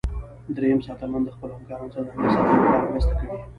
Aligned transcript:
دریم 0.55 0.79
ساتنمن 0.87 1.21
د 1.23 1.29
خپلو 1.35 1.53
همکارانو 1.57 1.93
سره 1.93 2.03
د 2.05 2.09
امنیت 2.13 2.33
ساتلو 2.35 2.61
لپاره 2.67 2.89
مرسته 2.93 3.13
کوي. 3.19 3.37